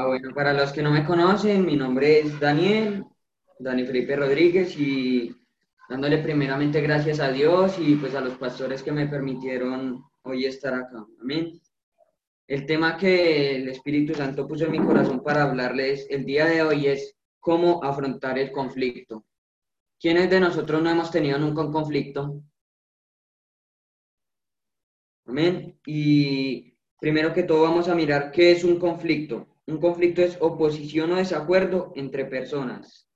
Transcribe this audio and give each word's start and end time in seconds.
Ah, 0.00 0.06
bueno, 0.06 0.32
para 0.32 0.52
los 0.52 0.72
que 0.72 0.80
no 0.80 0.92
me 0.92 1.04
conocen, 1.04 1.66
mi 1.66 1.74
nombre 1.74 2.20
es 2.20 2.38
Daniel, 2.38 3.04
Dani 3.58 3.84
Felipe 3.84 4.14
Rodríguez, 4.14 4.78
y 4.78 5.34
dándole 5.88 6.18
primeramente 6.18 6.80
gracias 6.80 7.18
a 7.18 7.32
Dios 7.32 7.76
y 7.80 7.96
pues 7.96 8.14
a 8.14 8.20
los 8.20 8.34
pastores 8.34 8.84
que 8.84 8.92
me 8.92 9.08
permitieron 9.08 10.04
hoy 10.22 10.44
estar 10.44 10.72
acá. 10.72 11.04
Amén. 11.20 11.60
El 12.46 12.64
tema 12.64 12.96
que 12.96 13.56
el 13.56 13.68
Espíritu 13.70 14.14
Santo 14.14 14.46
puso 14.46 14.66
en 14.66 14.70
mi 14.70 14.78
corazón 14.78 15.20
para 15.20 15.42
hablarles 15.42 16.06
el 16.10 16.24
día 16.24 16.46
de 16.46 16.62
hoy 16.62 16.86
es 16.86 17.16
cómo 17.40 17.82
afrontar 17.82 18.38
el 18.38 18.52
conflicto. 18.52 19.24
¿Quiénes 19.98 20.30
de 20.30 20.38
nosotros 20.38 20.80
no 20.80 20.90
hemos 20.90 21.10
tenido 21.10 21.40
nunca 21.40 21.62
un 21.62 21.72
conflicto? 21.72 22.40
Amén. 25.26 25.76
Y 25.86 26.72
primero 27.00 27.34
que 27.34 27.42
todo 27.42 27.62
vamos 27.62 27.88
a 27.88 27.96
mirar 27.96 28.30
qué 28.30 28.52
es 28.52 28.62
un 28.62 28.78
conflicto. 28.78 29.48
Un 29.68 29.76
conflicto 29.76 30.22
es 30.22 30.38
oposición 30.40 31.12
o 31.12 31.16
desacuerdo 31.16 31.92
entre 31.94 32.24
personas. 32.24 33.06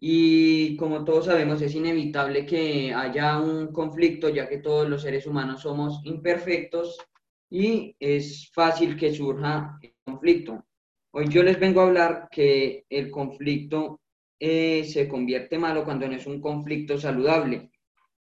Y 0.00 0.74
como 0.78 1.04
todos 1.04 1.26
sabemos, 1.26 1.60
es 1.60 1.74
inevitable 1.74 2.46
que 2.46 2.94
haya 2.94 3.38
un 3.38 3.72
conflicto, 3.72 4.30
ya 4.30 4.48
que 4.48 4.56
todos 4.56 4.88
los 4.88 5.02
seres 5.02 5.26
humanos 5.26 5.60
somos 5.60 6.00
imperfectos 6.04 6.96
y 7.50 7.94
es 8.00 8.50
fácil 8.54 8.96
que 8.96 9.12
surja 9.12 9.78
el 9.82 9.92
conflicto. 10.02 10.64
Hoy 11.10 11.28
yo 11.28 11.42
les 11.42 11.60
vengo 11.60 11.82
a 11.82 11.86
hablar 11.88 12.28
que 12.30 12.86
el 12.88 13.10
conflicto 13.10 14.00
eh, 14.40 14.84
se 14.84 15.06
convierte 15.06 15.58
malo 15.58 15.84
cuando 15.84 16.08
no 16.08 16.16
es 16.16 16.26
un 16.26 16.40
conflicto 16.40 16.96
saludable. 16.96 17.70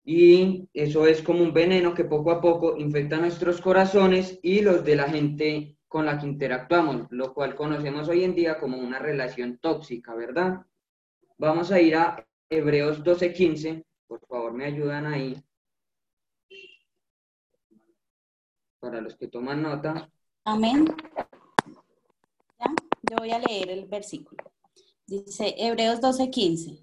Y 0.04 0.68
eso 0.74 1.06
es 1.06 1.22
como 1.22 1.42
un 1.42 1.54
veneno 1.54 1.94
que 1.94 2.04
poco 2.04 2.30
a 2.30 2.42
poco 2.42 2.76
infecta 2.76 3.16
nuestros 3.16 3.62
corazones 3.62 4.38
y 4.42 4.60
los 4.60 4.84
de 4.84 4.96
la 4.96 5.08
gente 5.08 5.73
con 5.94 6.06
la 6.06 6.18
que 6.18 6.26
interactuamos, 6.26 7.06
lo 7.10 7.32
cual 7.32 7.54
conocemos 7.54 8.08
hoy 8.08 8.24
en 8.24 8.34
día 8.34 8.58
como 8.58 8.78
una 8.78 8.98
relación 8.98 9.58
tóxica, 9.58 10.12
¿verdad? 10.12 10.66
Vamos 11.38 11.70
a 11.70 11.80
ir 11.80 11.94
a 11.94 12.26
Hebreos 12.50 13.04
12:15. 13.04 13.84
Por 14.08 14.18
favor, 14.26 14.52
me 14.54 14.64
ayudan 14.64 15.06
ahí. 15.06 15.40
Para 18.80 19.00
los 19.00 19.14
que 19.14 19.28
toman 19.28 19.62
nota. 19.62 20.10
Amén. 20.44 20.84
¿Ya? 22.58 22.66
Yo 23.08 23.16
voy 23.18 23.30
a 23.30 23.38
leer 23.38 23.70
el 23.70 23.86
versículo. 23.86 24.42
Dice 25.06 25.54
Hebreos 25.56 26.00
12:15. 26.00 26.80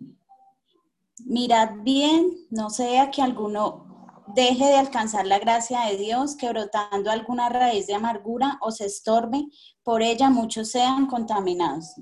Mirad 1.25 1.81
bien, 1.83 2.47
no 2.50 2.69
sea 2.69 3.11
que 3.11 3.22
alguno 3.22 3.91
deje 4.33 4.65
de 4.65 4.75
alcanzar 4.75 5.25
la 5.25 5.39
gracia 5.39 5.81
de 5.81 5.97
Dios, 5.97 6.35
que 6.35 6.49
brotando 6.49 7.11
alguna 7.11 7.49
raíz 7.49 7.87
de 7.87 7.95
amargura 7.95 8.57
o 8.61 8.71
se 8.71 8.85
estorbe, 8.85 9.45
por 9.83 10.01
ella 10.01 10.29
muchos 10.29 10.69
sean 10.71 11.07
contaminados. 11.07 11.95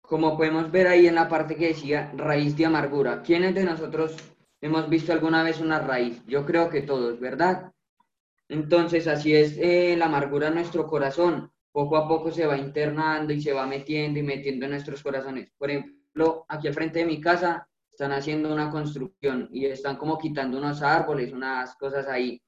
Como 0.00 0.36
podemos 0.36 0.70
ver 0.70 0.88
ahí 0.88 1.06
en 1.06 1.16
la 1.16 1.28
parte 1.28 1.56
que 1.56 1.68
decía 1.68 2.10
raíz 2.16 2.56
de 2.56 2.66
amargura, 2.66 3.22
¿quiénes 3.22 3.54
de 3.54 3.64
nosotros 3.64 4.16
hemos 4.60 4.88
visto 4.88 5.12
alguna 5.12 5.42
vez 5.42 5.60
una 5.60 5.80
raíz? 5.80 6.24
Yo 6.26 6.46
creo 6.46 6.70
que 6.70 6.82
todos, 6.82 7.20
¿verdad? 7.20 7.72
Entonces, 8.48 9.06
así 9.06 9.34
es 9.34 9.58
eh, 9.58 9.94
la 9.98 10.06
amargura 10.06 10.48
en 10.48 10.54
nuestro 10.54 10.86
corazón. 10.86 11.52
Poco 11.70 11.98
a 11.98 12.08
poco 12.08 12.30
se 12.30 12.46
va 12.46 12.56
internando 12.56 13.34
y 13.34 13.42
se 13.42 13.52
va 13.52 13.66
metiendo 13.66 14.18
y 14.18 14.22
metiendo 14.22 14.64
en 14.64 14.70
nuestros 14.72 15.02
corazones. 15.02 15.52
Por 15.58 15.70
ejemplo, 15.70 16.46
aquí 16.48 16.68
al 16.68 16.74
frente 16.74 17.00
de 17.00 17.04
mi 17.04 17.20
casa 17.20 17.67
están 17.98 18.12
haciendo 18.12 18.52
una 18.52 18.70
construcción 18.70 19.48
y 19.50 19.66
están 19.66 19.96
como 19.96 20.18
quitando 20.18 20.56
unos 20.56 20.82
árboles, 20.82 21.32
unas 21.32 21.74
cosas 21.74 22.06
ahí. 22.06 22.40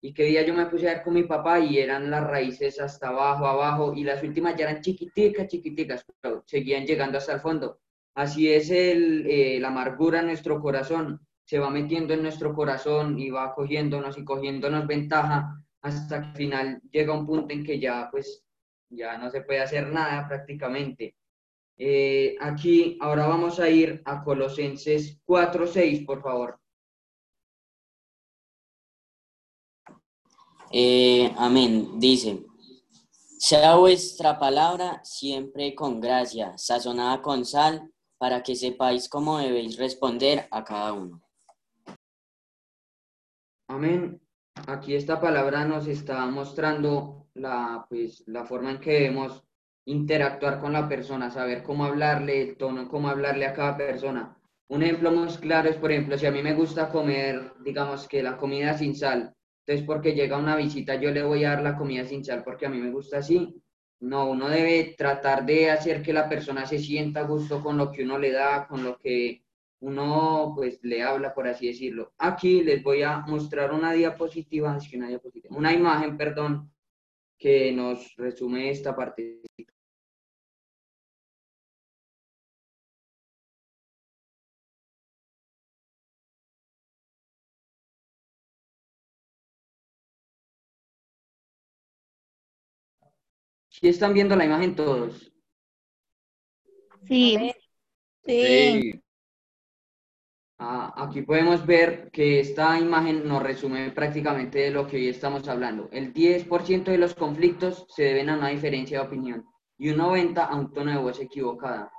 Y 0.00 0.14
qué 0.14 0.22
día 0.26 0.46
yo 0.46 0.54
me 0.54 0.66
puse 0.66 0.88
a 0.88 0.94
ver 0.94 1.02
con 1.02 1.14
mi 1.14 1.24
papá 1.24 1.58
y 1.58 1.78
eran 1.78 2.08
las 2.08 2.22
raíces 2.22 2.80
hasta 2.80 3.08
abajo, 3.08 3.46
abajo, 3.46 3.94
y 3.96 4.04
las 4.04 4.22
últimas 4.22 4.54
ya 4.54 4.70
eran 4.70 4.80
chiquiticas, 4.80 5.48
chiquiticas, 5.48 6.06
pero 6.20 6.44
seguían 6.46 6.86
llegando 6.86 7.18
hasta 7.18 7.32
el 7.32 7.40
fondo. 7.40 7.80
Así 8.14 8.48
es 8.48 8.70
el, 8.70 9.26
eh, 9.28 9.58
la 9.58 9.68
amargura 9.68 10.20
en 10.20 10.26
nuestro 10.26 10.60
corazón, 10.60 11.26
se 11.44 11.58
va 11.58 11.68
metiendo 11.68 12.14
en 12.14 12.22
nuestro 12.22 12.54
corazón 12.54 13.18
y 13.18 13.28
va 13.28 13.56
cogiéndonos 13.56 14.16
y 14.18 14.24
cogiéndonos 14.24 14.86
ventaja 14.86 15.64
hasta 15.80 16.20
que 16.20 16.26
al 16.28 16.36
final 16.36 16.80
llega 16.92 17.12
un 17.12 17.26
punto 17.26 17.52
en 17.52 17.64
que 17.64 17.80
ya 17.80 18.08
pues 18.08 18.44
ya 18.88 19.18
no 19.18 19.30
se 19.30 19.40
puede 19.40 19.62
hacer 19.62 19.88
nada 19.88 20.28
prácticamente. 20.28 21.16
Eh, 21.84 22.36
aquí, 22.38 22.96
ahora 23.00 23.26
vamos 23.26 23.58
a 23.58 23.68
ir 23.68 24.02
a 24.04 24.22
Colosenses 24.22 25.20
4.6, 25.26 26.06
por 26.06 26.22
favor. 26.22 26.60
Eh, 30.70 31.34
amén. 31.36 31.98
Dice, 31.98 32.46
sea 33.36 33.74
vuestra 33.74 34.38
palabra 34.38 35.00
siempre 35.02 35.74
con 35.74 36.00
gracia, 36.00 36.56
sazonada 36.56 37.20
con 37.20 37.44
sal, 37.44 37.92
para 38.16 38.44
que 38.44 38.54
sepáis 38.54 39.08
cómo 39.08 39.38
debéis 39.38 39.76
responder 39.76 40.46
a 40.52 40.62
cada 40.62 40.92
uno. 40.92 41.20
Amén. 43.66 44.20
Aquí 44.68 44.94
esta 44.94 45.20
palabra 45.20 45.64
nos 45.64 45.88
está 45.88 46.24
mostrando 46.26 47.26
la, 47.34 47.84
pues, 47.88 48.22
la 48.28 48.44
forma 48.44 48.70
en 48.70 48.78
que 48.80 48.92
debemos 48.92 49.42
interactuar 49.84 50.60
con 50.60 50.72
la 50.72 50.88
persona, 50.88 51.30
saber 51.30 51.62
cómo 51.62 51.84
hablarle, 51.84 52.42
el 52.42 52.56
tono, 52.56 52.88
cómo 52.88 53.08
hablarle 53.08 53.46
a 53.46 53.54
cada 53.54 53.76
persona. 53.76 54.36
Un 54.68 54.82
ejemplo 54.82 55.10
muy 55.10 55.28
claro 55.34 55.68
es, 55.68 55.76
por 55.76 55.92
ejemplo, 55.92 56.16
si 56.16 56.26
a 56.26 56.30
mí 56.30 56.42
me 56.42 56.54
gusta 56.54 56.88
comer, 56.88 57.52
digamos 57.64 58.08
que 58.08 58.22
la 58.22 58.36
comida 58.36 58.76
sin 58.78 58.94
sal, 58.96 59.34
entonces 59.64 59.86
porque 59.86 60.14
llega 60.14 60.38
una 60.38 60.56
visita 60.56 60.96
yo 60.96 61.10
le 61.10 61.22
voy 61.22 61.44
a 61.44 61.50
dar 61.50 61.62
la 61.62 61.76
comida 61.76 62.04
sin 62.04 62.24
sal 62.24 62.42
porque 62.44 62.66
a 62.66 62.68
mí 62.68 62.78
me 62.78 62.90
gusta 62.90 63.18
así. 63.18 63.54
No, 64.00 64.30
uno 64.30 64.48
debe 64.48 64.94
tratar 64.98 65.46
de 65.46 65.70
hacer 65.70 66.02
que 66.02 66.12
la 66.12 66.28
persona 66.28 66.66
se 66.66 66.78
sienta 66.80 67.20
a 67.20 67.24
gusto 67.24 67.62
con 67.62 67.76
lo 67.76 67.92
que 67.92 68.02
uno 68.02 68.18
le 68.18 68.32
da, 68.32 68.66
con 68.66 68.82
lo 68.82 68.98
que 68.98 69.44
uno 69.80 70.52
pues 70.56 70.80
le 70.82 71.02
habla, 71.02 71.32
por 71.34 71.46
así 71.46 71.68
decirlo. 71.68 72.12
Aquí 72.18 72.62
les 72.62 72.82
voy 72.82 73.02
a 73.02 73.18
mostrar 73.20 73.72
una 73.72 73.92
diapositiva, 73.92 74.76
una 74.94 75.08
diapositiva, 75.08 75.56
una 75.56 75.72
imagen, 75.72 76.16
perdón, 76.16 76.72
que 77.38 77.72
nos 77.72 78.16
resume 78.16 78.70
esta 78.70 78.94
parte. 78.96 79.40
¿Sí 93.72 93.88
están 93.88 94.12
viendo 94.12 94.36
la 94.36 94.44
imagen 94.44 94.76
todos? 94.76 95.32
Sí. 97.08 97.52
Sí. 98.26 99.02
Ah, 100.58 100.92
aquí 100.94 101.22
podemos 101.22 101.64
ver 101.64 102.10
que 102.12 102.38
esta 102.38 102.78
imagen 102.78 103.26
nos 103.26 103.42
resume 103.42 103.90
prácticamente 103.90 104.58
de 104.58 104.70
lo 104.70 104.86
que 104.86 104.96
hoy 104.96 105.08
estamos 105.08 105.48
hablando. 105.48 105.88
El 105.90 106.12
10% 106.12 106.90
de 106.90 106.98
los 106.98 107.14
conflictos 107.14 107.86
se 107.88 108.04
deben 108.04 108.28
a 108.28 108.36
una 108.36 108.50
diferencia 108.50 109.00
de 109.00 109.06
opinión 109.06 109.46
y 109.78 109.88
un 109.88 109.96
90% 109.96 110.50
a 110.50 110.54
un 110.54 110.72
tono 110.72 110.92
de 110.92 110.98
voz 110.98 111.18
equivocada. 111.18 111.90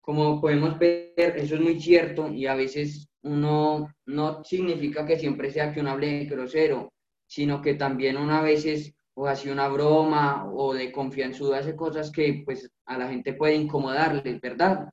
Como 0.00 0.40
podemos 0.40 0.78
ver, 0.78 1.12
eso 1.36 1.56
es 1.56 1.60
muy 1.60 1.80
cierto 1.80 2.28
y 2.28 2.46
a 2.46 2.54
veces 2.54 3.08
uno 3.22 3.92
no 4.06 4.44
significa 4.44 5.04
que 5.04 5.18
siempre 5.18 5.50
sea 5.50 5.72
que 5.72 5.80
uno 5.80 5.90
hable 5.90 6.26
grosero, 6.26 6.92
sino 7.26 7.60
que 7.60 7.74
también 7.74 8.16
uno 8.16 8.34
a 8.36 8.42
veces 8.42 8.94
o 9.14 9.26
así 9.26 9.48
una 9.48 9.68
broma 9.68 10.50
o 10.52 10.74
de 10.74 10.90
confianzuda 10.92 11.58
hace 11.58 11.76
cosas 11.76 12.10
que 12.10 12.42
pues 12.44 12.70
a 12.86 12.98
la 12.98 13.08
gente 13.08 13.34
puede 13.34 13.54
incomodarle, 13.54 14.38
¿verdad? 14.40 14.88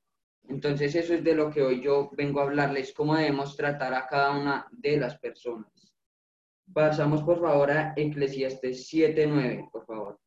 Entonces 0.47 0.95
eso 0.95 1.13
es 1.13 1.23
de 1.23 1.35
lo 1.35 1.49
que 1.49 1.61
hoy 1.61 1.81
yo 1.81 2.09
vengo 2.13 2.39
a 2.39 2.43
hablarles, 2.43 2.93
cómo 2.93 3.15
debemos 3.15 3.55
tratar 3.55 3.93
a 3.93 4.07
cada 4.07 4.31
una 4.31 4.67
de 4.71 4.97
las 4.97 5.17
personas. 5.17 5.71
Pasamos 6.73 7.23
por 7.23 7.39
favor 7.39 7.71
a 7.71 7.93
Eclesiastes 7.95 8.89
7.9, 8.91 9.69
por 9.71 9.85
favor. 9.85 10.19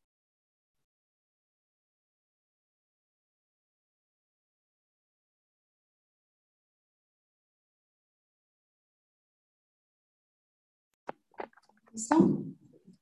¿Listo? 11.92 12.54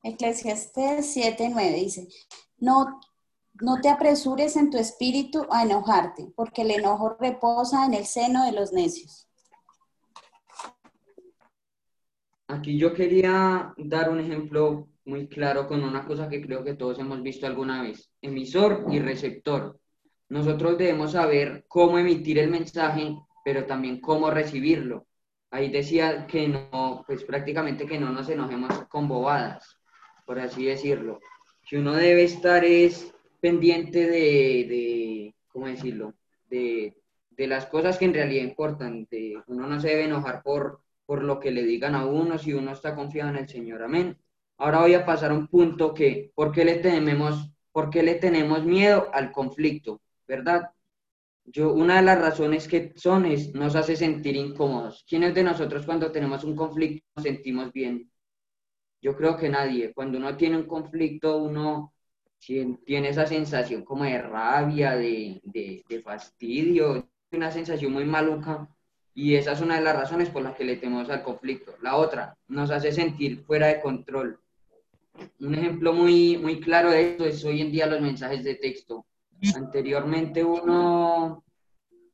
Eclesiastes 0.03 1.17
7.9 1.17 1.75
dice, 1.75 2.09
no, 2.59 3.01
no 3.61 3.81
te 3.81 3.89
apresures 3.89 4.57
en 4.57 4.71
tu 4.71 4.79
espíritu 4.79 5.47
a 5.51 5.63
enojarte, 5.63 6.33
porque 6.35 6.63
el 6.63 6.73
enojo 6.73 7.17
reposa 7.21 7.87
en 7.87 7.95
el 7.95 8.05
seno 8.05 8.45
de 8.45 8.53
los 8.53 8.73
necios. 8.73 9.29
Aquí 12.49 12.77
yo 12.77 12.93
quería 12.93 13.73
dar 13.79 14.11
un 14.11 14.21
ejemplo 14.21 14.89
muy 15.05 15.29
claro 15.29 15.69
con 15.69 15.85
una 15.85 16.05
cosa 16.05 16.29
que 16.29 16.43
creo 16.43 16.65
que 16.65 16.75
todos 16.75 16.99
hemos 16.99 17.23
visto 17.23 17.47
alguna 17.47 17.83
vez, 17.83 18.11
emisor 18.21 18.87
y 18.91 18.99
receptor. 18.99 19.79
Nosotros 20.29 20.79
debemos 20.79 21.13
saber 21.13 21.65
cómo 21.69 21.99
emitir 21.99 22.41
el 22.41 22.51
mensaje, 22.51 23.17
pero 23.45 23.67
también 23.67 24.01
cómo 24.01 24.31
recibirlo. 24.31 25.07
Ahí 25.51 25.71
decía 25.71 26.27
que 26.27 26.49
no, 26.49 27.05
pues 27.07 27.23
prácticamente 27.25 27.87
que 27.87 28.01
no 28.01 28.11
nos 28.11 28.29
enojemos 28.29 28.73
con 28.89 29.07
bobadas 29.07 29.82
por 30.25 30.39
así 30.39 30.65
decirlo. 30.65 31.21
Que 31.69 31.79
uno 31.79 31.95
debe 31.95 32.25
estar 32.25 32.65
es 32.65 33.15
pendiente 33.41 34.07
de, 34.07 34.67
de 34.69 35.35
¿cómo 35.49 35.67
decirlo? 35.67 36.15
De, 36.51 36.95
de 37.31 37.47
las 37.47 37.67
cosas 37.67 37.99
que 37.99 38.05
en 38.05 38.15
realidad 38.15 38.45
importan. 38.45 39.07
De, 39.11 39.43
uno 39.47 39.67
no 39.67 39.81
se 39.81 39.89
debe 39.89 40.05
enojar 40.05 40.43
por, 40.43 40.81
por 41.07 41.23
lo 41.23 41.41
que 41.41 41.51
le 41.51 41.65
digan 41.65 41.95
a 41.95 42.07
uno 42.07 42.39
si 42.39 42.53
uno 42.53 42.73
está 42.73 42.95
confiado 42.95 43.31
en 43.31 43.37
el 43.37 43.49
Señor. 43.49 43.83
Amén. 43.83 44.17
Ahora 44.59 44.81
voy 44.81 44.95
a 44.95 45.05
pasar 45.05 45.33
a 45.33 45.35
un 45.35 45.49
punto 45.49 45.93
que, 45.93 46.31
¿por 46.35 46.53
qué 46.53 46.65
le 46.65 46.77
tememos, 46.77 47.51
por 47.73 47.91
qué 47.91 48.03
le 48.03 48.15
tenemos 48.15 48.65
miedo 48.65 49.11
al 49.13 49.33
conflicto? 49.33 50.01
¿Verdad? 50.29 50.71
Yo, 51.45 51.73
una 51.73 51.97
de 51.97 52.03
las 52.03 52.21
razones 52.21 52.69
que 52.69 52.93
son 52.95 53.27
es, 53.27 53.53
nos 53.55 53.75
hace 53.75 53.97
sentir 53.97 54.37
incómodos. 54.37 55.05
¿Quiénes 55.09 55.35
de 55.35 55.43
nosotros 55.43 55.85
cuando 55.85 56.13
tenemos 56.13 56.45
un 56.45 56.55
conflicto 56.55 57.05
nos 57.17 57.25
sentimos 57.25 57.73
bien? 57.73 58.12
Yo 59.03 59.17
creo 59.17 59.37
que 59.37 59.49
nadie. 59.49 59.93
Cuando 59.93 60.17
uno 60.17 60.37
tiene 60.37 60.57
un 60.57 60.67
conflicto, 60.67 61.37
uno 61.39 61.93
tiene 62.39 63.09
esa 63.09 63.27
sensación 63.27 63.85
como 63.85 64.05
de 64.05 64.23
rabia, 64.23 64.97
de, 64.97 65.41
de, 65.45 66.03
fastidio, 66.03 67.09
una 67.33 67.51
sensación 67.51 67.93
muy 67.93 68.05
maluca. 68.05 68.69
Y 69.15 69.35
esa 69.35 69.53
es 69.53 69.61
una 69.61 69.77
de 69.77 69.83
las 69.83 69.97
razones 69.97 70.31
por 70.31 70.43
las 70.43 70.55
que 70.55 70.65
le 70.65 70.77
tememos 70.77 71.11
al 71.11 71.23
conflicto. 71.23 71.75
La 71.83 71.97
otra, 71.97 72.37
nos 72.49 72.71
hace 72.71 72.93
sentir 72.93 73.43
fuera 73.45 73.67
de 73.67 73.81
control. 73.81 74.41
Un 75.41 75.55
ejemplo 75.55 75.93
muy, 75.93 76.39
muy 76.39 76.61
claro 76.61 76.91
de 76.91 77.11
esto 77.11 77.25
es 77.27 77.45
hoy 77.45 77.61
en 77.61 77.73
día 77.73 77.87
los 77.87 78.01
mensajes 78.01 78.45
de 78.45 78.55
texto. 78.55 79.05
Anteriormente 79.57 80.43
uno, 80.45 81.45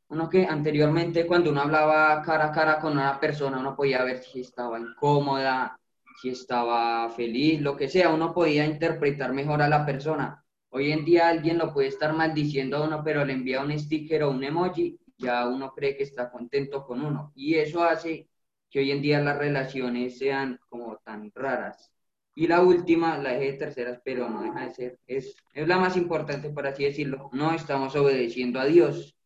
uno 0.08 0.29
que 0.31 0.46
anteriormente 0.46 1.26
cuando 1.26 1.50
uno 1.50 1.61
hablaba 1.61 2.23
cara 2.23 2.46
a 2.46 2.52
cara 2.52 2.81
con 2.81 2.93
una 2.93 3.20
persona, 3.20 3.58
uno 3.58 3.76
podía 3.76 4.02
ver 4.02 4.19
si 4.19 4.41
estaba 4.41 4.81
incómoda, 4.81 5.79
si 6.20 6.31
estaba 6.31 7.09
feliz, 7.11 7.61
lo 7.61 7.76
que 7.76 7.88
sea, 7.88 8.11
uno 8.11 8.32
podía 8.35 8.67
interpretar 8.67 9.32
mejor 9.32 9.62
a 9.62 9.69
la 9.69 9.87
persona. 9.87 10.44
Hoy 10.70 10.93
en 10.93 11.05
día 11.05 11.29
alguien 11.29 11.59
lo 11.59 11.73
puede 11.73 11.88
estar 11.88 12.12
maldiciendo 12.12 12.76
a 12.76 12.85
uno, 12.87 13.03
pero 13.05 13.25
le 13.25 13.35
envía 13.35 13.62
un 13.62 13.76
sticker 13.79 14.25
o 14.25 14.31
un 14.31 14.43
emoji, 14.43 14.99
ya 15.17 15.47
uno 15.47 15.73
cree 15.73 15.97
que 15.97 16.03
está 16.03 16.31
contento 16.31 16.85
con 16.85 17.05
uno. 17.05 17.32
Y 17.37 17.55
eso 17.55 17.85
hace 17.85 18.29
que 18.69 18.81
hoy 18.81 18.91
en 18.91 19.00
día 19.00 19.20
las 19.20 19.38
relaciones 19.38 20.19
sean 20.19 20.59
como 20.69 20.99
tan 20.99 21.31
raras. 21.35 21.93
Y 22.35 22.47
la 22.47 22.62
última, 22.62 23.19
la 23.19 23.37
eje 23.37 23.53
de 23.53 23.59
terceras, 23.59 24.00
pero 24.05 24.29
no 24.29 24.43
deja 24.43 24.67
de 24.67 24.75
ser, 24.75 24.99
es, 25.06 25.37
es 25.55 25.69
la 25.69 25.79
más 25.79 25.97
importante, 25.97 26.50
por 26.50 26.67
así 26.67 26.85
decirlo. 26.85 27.31
No 27.32 27.53
estamos 27.53 27.94
obedeciendo 27.97 28.61
a 28.61 28.67
Dios. 28.67 29.17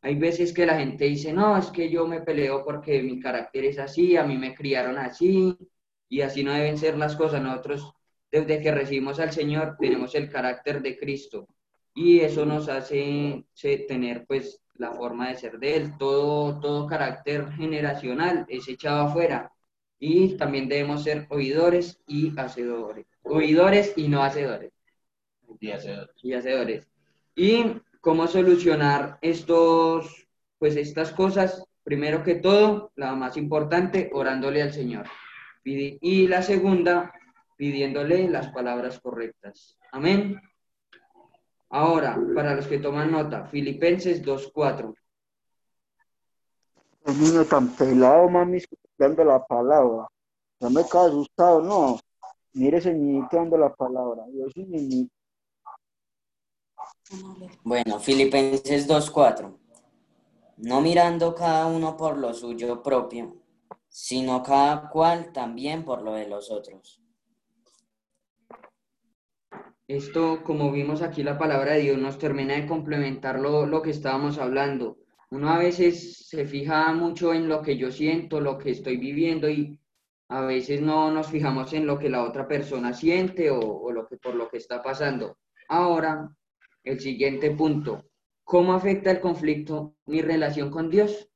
Hay 0.00 0.16
veces 0.16 0.52
que 0.52 0.66
la 0.66 0.78
gente 0.78 1.04
dice, 1.04 1.32
no, 1.32 1.56
es 1.56 1.70
que 1.70 1.88
yo 1.90 2.06
me 2.06 2.20
peleo 2.20 2.64
porque 2.64 3.02
mi 3.02 3.20
carácter 3.20 3.64
es 3.64 3.78
así, 3.78 4.16
a 4.16 4.24
mí 4.24 4.36
me 4.36 4.54
criaron 4.54 4.98
así, 4.98 5.56
y 6.12 6.20
así 6.20 6.44
no 6.44 6.52
deben 6.52 6.76
ser 6.76 6.98
las 6.98 7.16
cosas. 7.16 7.42
Nosotros, 7.42 7.94
desde 8.30 8.60
que 8.60 8.70
recibimos 8.70 9.18
al 9.18 9.32
Señor, 9.32 9.76
tenemos 9.80 10.14
el 10.14 10.28
carácter 10.28 10.82
de 10.82 10.98
Cristo, 10.98 11.48
y 11.94 12.20
eso 12.20 12.44
nos 12.44 12.68
hace 12.68 13.46
tener, 13.88 14.26
pues, 14.26 14.60
la 14.74 14.92
forma 14.92 15.28
de 15.28 15.36
ser 15.36 15.58
de 15.58 15.76
Él. 15.76 15.96
Todo, 15.98 16.60
todo 16.60 16.86
carácter 16.86 17.50
generacional 17.52 18.44
es 18.48 18.68
echado 18.68 19.06
afuera 19.06 19.52
y 19.98 20.36
también 20.36 20.68
debemos 20.68 21.02
ser 21.02 21.26
oidores 21.30 22.02
y 22.06 22.38
hacedores. 22.38 23.06
Oidores 23.22 23.94
y 23.96 24.08
no 24.08 24.22
hacedores. 24.22 24.72
Y 25.60 25.70
hacedores. 25.70 26.14
Y 26.22 26.34
hacedores. 26.34 26.88
Y 27.34 27.64
cómo 28.02 28.26
solucionar 28.26 29.18
estos, 29.22 30.28
pues 30.58 30.76
estas 30.76 31.10
cosas, 31.12 31.64
primero 31.84 32.22
que 32.22 32.34
todo, 32.34 32.92
la 32.96 33.14
más 33.14 33.38
importante, 33.38 34.10
orándole 34.12 34.60
al 34.60 34.74
Señor. 34.74 35.06
Y 35.64 36.26
la 36.28 36.42
segunda, 36.42 37.12
pidiéndole 37.56 38.28
las 38.28 38.48
palabras 38.48 39.00
correctas. 39.00 39.78
Amén. 39.92 40.40
Ahora, 41.70 42.18
para 42.34 42.54
los 42.54 42.66
que 42.66 42.78
toman 42.78 43.10
nota, 43.10 43.46
Filipenses 43.46 44.22
2.4. 44.22 44.94
El 47.06 47.20
niño 47.20 47.44
tan 47.44 47.68
pelado, 47.68 48.28
mami, 48.28 48.58
dando 48.98 49.24
la 49.24 49.44
palabra. 49.44 50.06
Ya 50.60 50.68
me 50.68 50.84
quedo 50.84 51.06
asustado, 51.06 51.62
no. 51.62 51.98
Mire 52.52 52.78
ese 52.78 52.92
niñito 52.92 53.36
dando 53.36 53.56
la 53.56 53.74
palabra. 53.74 54.24
Yo 54.32 54.48
soy 54.50 54.66
niñito. 54.66 55.12
Bueno, 57.64 57.98
Filipenses 57.98 58.88
2.4. 58.88 59.58
No 60.58 60.80
mirando 60.80 61.34
cada 61.34 61.66
uno 61.66 61.96
por 61.96 62.18
lo 62.18 62.32
suyo 62.34 62.82
propio, 62.82 63.41
sino 63.92 64.42
cada 64.42 64.88
cual 64.88 65.32
también 65.32 65.84
por 65.84 66.02
lo 66.02 66.14
de 66.14 66.26
los 66.26 66.50
otros. 66.50 67.00
Esto, 69.86 70.42
como 70.42 70.72
vimos 70.72 71.02
aquí, 71.02 71.22
la 71.22 71.38
palabra 71.38 71.74
de 71.74 71.82
Dios 71.82 71.98
nos 71.98 72.18
termina 72.18 72.54
de 72.54 72.66
complementar 72.66 73.38
lo, 73.38 73.66
lo 73.66 73.82
que 73.82 73.90
estábamos 73.90 74.38
hablando 74.38 74.96
uno 75.32 75.48
a 75.48 75.56
veces 75.56 76.28
se 76.28 76.44
fija 76.44 76.92
mucho 76.92 77.32
en 77.32 77.48
lo 77.48 77.62
que 77.62 77.78
yo 77.78 77.90
siento, 77.90 78.38
lo 78.38 78.58
que 78.58 78.70
estoy 78.70 78.98
viviendo 78.98 79.48
y 79.48 79.80
a 80.28 80.42
veces 80.42 80.82
no 80.82 81.10
nos 81.10 81.28
fijamos 81.28 81.72
en 81.72 81.86
lo 81.86 81.98
que 81.98 82.10
la 82.10 82.22
otra 82.22 82.46
persona 82.46 82.92
siente 82.92 83.50
o, 83.50 83.90
lo 83.90 84.06
que 84.06 84.18
por 84.18 84.34
lo 84.34 84.50
que 84.50 84.58
está 84.58 84.82
pasando. 84.82 85.38
Ahora, 85.70 86.30
el 86.84 87.00
siguiente 87.00 87.50
punto, 87.50 88.04
¿cómo 88.44 88.74
afecta 88.74 89.10
el 89.10 89.20
conflicto 89.20 89.94
mi 90.04 90.20
relación 90.20 90.70
con 90.70 90.90
Dios? 90.90 91.31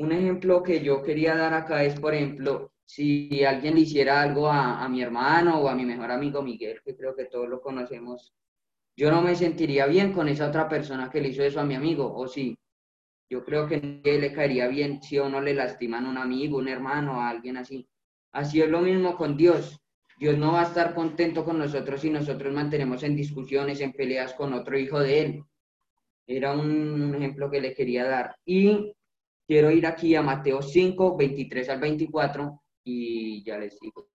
Un 0.00 0.12
ejemplo 0.12 0.62
que 0.62 0.80
yo 0.80 1.02
quería 1.02 1.36
dar 1.36 1.52
acá 1.52 1.84
es, 1.84 2.00
por 2.00 2.14
ejemplo, 2.14 2.72
si 2.86 3.44
alguien 3.44 3.74
le 3.74 3.82
hiciera 3.82 4.22
algo 4.22 4.48
a, 4.48 4.82
a 4.82 4.88
mi 4.88 5.02
hermano 5.02 5.60
o 5.60 5.68
a 5.68 5.74
mi 5.74 5.84
mejor 5.84 6.10
amigo 6.10 6.40
Miguel, 6.42 6.80
que 6.82 6.96
creo 6.96 7.14
que 7.14 7.26
todos 7.26 7.46
lo 7.50 7.60
conocemos, 7.60 8.32
yo 8.96 9.10
no 9.10 9.20
me 9.20 9.36
sentiría 9.36 9.84
bien 9.84 10.14
con 10.14 10.26
esa 10.28 10.48
otra 10.48 10.70
persona 10.70 11.10
que 11.10 11.20
le 11.20 11.28
hizo 11.28 11.42
eso 11.42 11.60
a 11.60 11.66
mi 11.66 11.74
amigo, 11.74 12.14
o 12.16 12.26
sí. 12.26 12.56
Yo 13.28 13.44
creo 13.44 13.68
que 13.68 14.00
le 14.02 14.32
caería 14.32 14.68
bien 14.68 15.02
si 15.02 15.18
o 15.18 15.28
no 15.28 15.42
le 15.42 15.52
lastiman 15.52 16.06
a 16.06 16.10
un 16.10 16.16
amigo, 16.16 16.56
un 16.56 16.68
hermano, 16.68 17.20
a 17.20 17.28
alguien 17.28 17.58
así. 17.58 17.86
Así 18.32 18.62
es 18.62 18.70
lo 18.70 18.80
mismo 18.80 19.18
con 19.18 19.36
Dios. 19.36 19.82
Dios 20.18 20.38
no 20.38 20.52
va 20.52 20.62
a 20.62 20.68
estar 20.68 20.94
contento 20.94 21.44
con 21.44 21.58
nosotros 21.58 22.00
si 22.00 22.08
nosotros 22.08 22.54
mantenemos 22.54 23.02
en 23.02 23.16
discusiones, 23.16 23.82
en 23.82 23.92
peleas 23.92 24.32
con 24.32 24.54
otro 24.54 24.78
hijo 24.78 24.98
de 24.98 25.20
él. 25.20 25.44
Era 26.26 26.52
un 26.52 27.14
ejemplo 27.14 27.50
que 27.50 27.60
le 27.60 27.74
quería 27.74 28.06
dar. 28.08 28.34
Y 28.46 28.94
quiero 29.50 29.72
ir 29.72 29.84
aquí 29.84 30.14
a 30.14 30.22
Mateo 30.22 30.62
5, 30.62 31.16
23 31.16 31.68
al 31.70 31.80
24 31.80 32.62
y 32.84 33.42
ya 33.42 33.58
les 33.58 33.80
digo. 33.80 34.06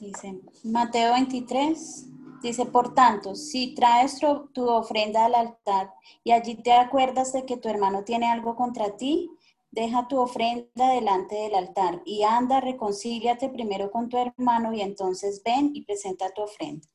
Dice 0.00 0.40
Mateo 0.64 1.12
23, 1.12 2.06
dice, 2.40 2.64
por 2.64 2.94
tanto, 2.94 3.34
si 3.34 3.74
traes 3.74 4.18
tu, 4.54 4.70
ofrenda 4.70 5.26
al 5.26 5.34
altar 5.34 5.92
y 6.24 6.30
allí 6.30 6.54
te 6.62 6.72
acuerdas 6.72 7.34
de 7.34 7.44
que 7.44 7.58
tu 7.58 7.68
hermano 7.68 8.04
tiene 8.04 8.30
algo 8.30 8.56
contra 8.56 8.96
ti, 8.96 9.30
deja 9.70 10.08
tu 10.08 10.18
ofrenda 10.18 10.94
delante 10.94 11.34
del 11.34 11.56
altar 11.56 12.00
y 12.06 12.22
anda, 12.22 12.62
reconcíliate 12.62 13.50
primero 13.50 13.90
con 13.90 14.08
tu 14.08 14.16
hermano 14.16 14.72
y 14.72 14.80
entonces 14.80 15.42
ven 15.44 15.72
y 15.74 15.84
presenta 15.84 16.30
tu 16.30 16.40
ofrenda. 16.40 16.88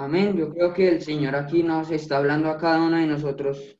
Amén. 0.00 0.36
Yo 0.36 0.50
creo 0.50 0.72
que 0.72 0.88
el 0.88 1.02
Señor 1.02 1.34
aquí 1.34 1.64
nos 1.64 1.90
está 1.90 2.18
hablando 2.18 2.50
a 2.50 2.56
cada 2.56 2.80
uno 2.86 2.98
de 2.98 3.06
nosotros 3.08 3.76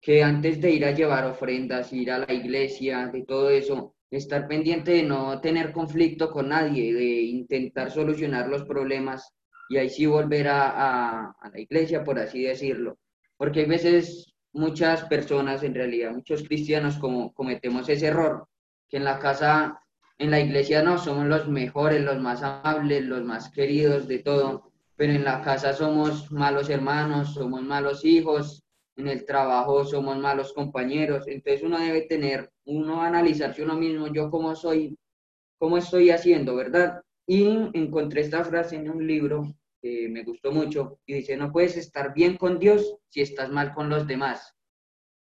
que 0.00 0.20
antes 0.20 0.60
de 0.60 0.72
ir 0.72 0.84
a 0.84 0.90
llevar 0.90 1.24
ofrendas, 1.24 1.92
ir 1.92 2.10
a 2.10 2.18
la 2.18 2.32
iglesia, 2.32 3.06
de 3.06 3.22
todo 3.22 3.50
eso, 3.50 3.94
estar 4.10 4.48
pendiente 4.48 4.90
de 4.90 5.02
no 5.04 5.40
tener 5.40 5.70
conflicto 5.70 6.32
con 6.32 6.48
nadie, 6.48 6.92
de 6.92 7.22
intentar 7.22 7.92
solucionar 7.92 8.48
los 8.48 8.64
problemas 8.64 9.32
y 9.68 9.76
ahí 9.76 9.88
sí 9.88 10.04
volver 10.06 10.48
a, 10.48 11.32
la 11.40 11.60
iglesia, 11.60 12.02
por 12.02 12.18
así 12.18 12.42
decirlo. 12.42 12.98
Porque 13.36 13.60
hay 13.60 13.66
veces 13.66 14.34
muchas 14.52 15.04
personas, 15.04 15.62
en 15.62 15.76
realidad 15.76 16.10
muchos 16.10 16.42
cristianos, 16.42 16.98
cometemos 16.98 17.88
ese 17.88 18.08
error, 18.08 18.48
que 18.88 18.96
en 18.96 19.04
la 19.04 19.20
casa, 19.20 19.80
en 20.18 20.32
la 20.32 20.40
iglesia 20.40 20.82
no, 20.82 20.98
somos 20.98 21.26
los 21.26 21.46
mejores, 21.46 22.02
los 22.02 22.18
más 22.18 22.42
amables, 22.42 23.04
los 23.04 23.22
más 23.22 23.48
queridos 23.50 24.08
de 24.08 24.18
todo, 24.18 24.65
pero 24.96 25.12
en 25.12 25.24
la 25.24 25.42
casa 25.42 25.72
somos 25.72 26.30
malos 26.32 26.70
hermanos, 26.70 27.34
somos 27.34 27.62
malos 27.62 28.04
hijos, 28.04 28.64
en 28.96 29.08
el 29.08 29.24
trabajo 29.26 29.84
somos 29.84 30.16
malos 30.18 30.52
compañeros, 30.54 31.28
entonces 31.28 31.62
uno 31.62 31.78
debe 31.78 32.02
tener, 32.02 32.50
uno 32.64 33.02
analizarse 33.02 33.62
uno 33.62 33.76
mismo, 33.76 34.06
yo 34.08 34.30
cómo 34.30 34.56
soy, 34.56 34.98
cómo 35.58 35.76
estoy 35.76 36.10
haciendo, 36.10 36.56
¿verdad? 36.56 37.02
Y 37.26 37.44
encontré 37.74 38.22
esta 38.22 38.42
frase 38.44 38.76
en 38.76 38.90
un 38.90 39.06
libro 39.06 39.54
que 39.82 40.08
me 40.08 40.24
gustó 40.24 40.50
mucho 40.50 40.98
y 41.04 41.14
dice, 41.14 41.36
no 41.36 41.52
puedes 41.52 41.76
estar 41.76 42.14
bien 42.14 42.36
con 42.36 42.58
Dios 42.58 42.96
si 43.10 43.20
estás 43.20 43.50
mal 43.50 43.74
con 43.74 43.90
los 43.90 44.06
demás. 44.06 44.54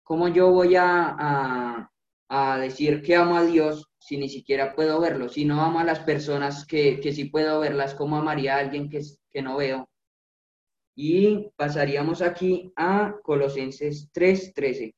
¿Cómo 0.03 0.29
yo 0.29 0.51
voy 0.51 0.77
a, 0.77 1.89
a, 2.29 2.59
decir 2.59 3.03
que 3.03 3.15
amo 3.15 3.37
a 3.37 3.45
Dios 3.45 3.92
si 4.03 4.17
ni 4.17 4.29
siquiera 4.29 4.75
puedo 4.75 5.01
verlo, 5.01 5.29
si 5.29 5.45
no 5.45 5.63
amo 5.63 5.79
a 5.79 5.85
las 5.85 6.01
personas 6.01 6.67
que, 6.67 6.99
que 7.01 7.13
sí 7.13 7.27
puedo 7.27 7.61
verlas, 7.61 7.95
¿cómo 7.95 8.17
amaría 8.17 8.57
a 8.57 8.59
alguien 8.59 8.91
que, 8.91 9.01
que 9.31 9.43
no 9.43 9.57
veo? 9.57 9.89
Y 10.97 11.51
pasaríamos 11.57 12.21
aquí 12.21 12.73
a 12.77 13.15
Colosenses 13.23 14.11
3:13. 14.13 14.95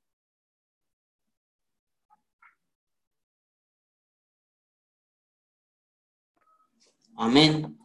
Amén. 7.17 7.79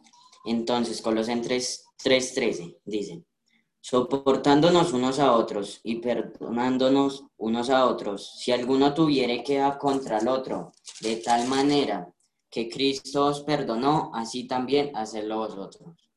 Entonces, 0.46 1.02
Colosenses 1.02 1.84
3:13 2.02 2.78
dice, 2.86 3.24
soportándonos 3.80 4.92
unos 4.92 5.18
a 5.18 5.32
otros 5.32 5.80
y 5.82 5.96
perdonándonos 5.96 7.24
unos 7.38 7.70
a 7.70 7.86
otros, 7.86 8.38
si 8.38 8.52
alguno 8.52 8.94
tuviere 8.94 9.42
queja 9.42 9.78
contra 9.78 10.18
el 10.18 10.28
otro, 10.28 10.72
de 11.00 11.16
tal 11.16 11.48
manera 11.48 12.12
que 12.50 12.68
Cristo 12.68 13.26
os 13.26 13.42
perdonó, 13.42 14.10
así 14.14 14.46
también 14.46 14.94
hacedlo 14.94 15.38
vosotros. 15.38 16.10